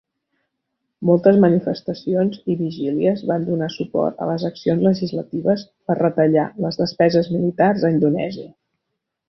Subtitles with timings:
[1.09, 7.33] Moltes manifestacions i vigílies van donar suport a les accions legislatives per retallar les despeses
[7.37, 8.51] militars a Indonèsia.